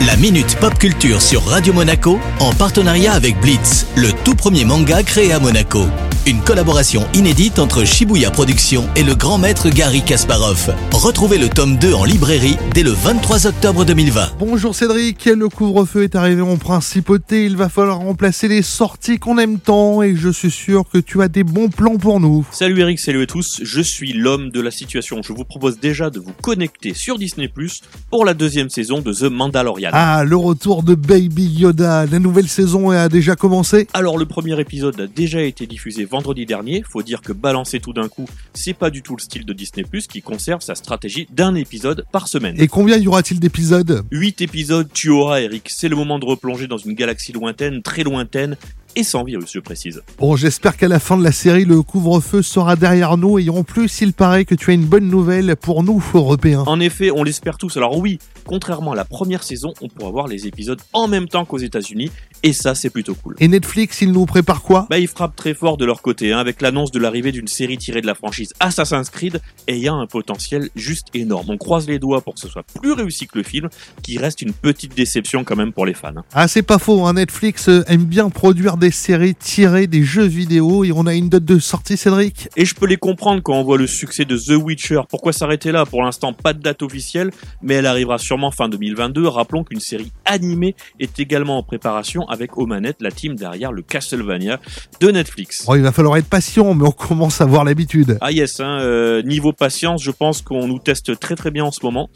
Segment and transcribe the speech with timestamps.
[0.00, 5.02] La Minute Pop Culture sur Radio Monaco en partenariat avec Blitz, le tout premier manga
[5.02, 5.84] créé à Monaco.
[6.26, 10.74] Une collaboration inédite entre Shibuya Productions et le grand maître Gary Kasparov.
[10.90, 14.36] Retrouvez le tome 2 en librairie dès le 23 octobre 2020.
[14.38, 19.36] Bonjour Cédric, le couvre-feu est arrivé en principauté, il va falloir remplacer les sorties qu'on
[19.36, 22.46] aime tant et je suis sûr que tu as des bons plans pour nous.
[22.50, 25.20] Salut Eric, salut à tous, je suis l'homme de la situation.
[25.22, 29.12] Je vous propose déjà de vous connecter sur Disney Plus pour la deuxième saison de
[29.12, 29.83] The Mandalorian.
[29.92, 33.86] Ah, le retour de Baby Yoda, la nouvelle saison a déjà commencé.
[33.92, 37.92] Alors le premier épisode a déjà été diffusé vendredi dernier, faut dire que balancer tout
[37.92, 41.26] d'un coup, c'est pas du tout le style de Disney Plus qui conserve sa stratégie
[41.32, 42.56] d'un épisode par semaine.
[42.58, 44.04] Et combien y aura-t-il d'épisodes?
[44.10, 48.02] 8 épisodes, tu auras Eric, c'est le moment de replonger dans une galaxie lointaine, très
[48.02, 48.56] lointaine,
[48.96, 50.02] et sans virus, je précise.
[50.18, 53.64] Bon, j'espère qu'à la fin de la série, le couvre-feu sera derrière nous et en
[53.64, 56.64] plus, il paraît que tu as une bonne nouvelle pour nous, Européens.
[56.66, 57.76] En effet, on l'espère tous.
[57.76, 61.44] Alors oui, contrairement à la première saison, on pourra voir les épisodes en même temps
[61.44, 62.10] qu'aux États-Unis,
[62.42, 63.36] et ça, c'est plutôt cool.
[63.40, 64.86] Et Netflix, il nous prépare quoi?
[64.90, 67.78] Bah, ils frappent très fort de leur côté, hein, avec l'annonce de l'arrivée d'une série
[67.78, 71.46] tirée de la franchise Assassin's Creed, ayant un potentiel juste énorme.
[71.48, 73.68] On croise les doigts pour que ce soit plus réussi que le film,
[74.02, 76.08] qui reste une petite déception quand même pour les fans.
[76.16, 76.24] hein.
[76.34, 80.26] Ah, c'est pas faux, hein, Netflix euh, aime bien produire des séries tirées des jeux
[80.26, 83.54] vidéo et on a une date de sortie, Cédric Et je peux les comprendre quand
[83.54, 85.02] on voit le succès de The Witcher.
[85.08, 85.84] Pourquoi s'arrêter là?
[85.86, 87.30] Pour l'instant, pas de date officielle,
[87.62, 89.26] mais elle arrivera sûrement fin 2022.
[89.26, 93.82] Rappelons qu'une série animée est également en préparation avec aux manettes la team derrière le
[93.82, 94.60] Castlevania
[95.00, 95.66] de Netflix.
[95.66, 98.18] Bon, il va falloir être patient, mais on commence à avoir l'habitude.
[98.20, 101.72] Ah yes, hein, euh, niveau patience, je pense qu'on nous teste très très bien en
[101.72, 102.08] ce moment.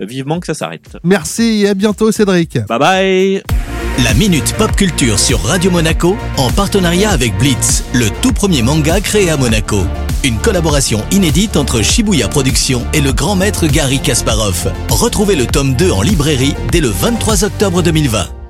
[0.00, 0.96] Euh, vivement que ça s'arrête.
[1.02, 2.58] Merci et à bientôt, Cédric.
[2.68, 3.53] Bye bye
[4.02, 9.00] La Minute Pop Culture sur Radio Monaco en partenariat avec Blitz, le tout premier manga
[9.00, 9.84] créé à Monaco.
[10.24, 14.72] Une collaboration inédite entre Shibuya Productions et le grand maître Gary Kasparov.
[14.90, 18.43] Retrouvez le tome 2 en librairie dès le 23 octobre 2020.